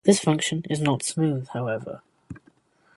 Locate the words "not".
0.81-1.03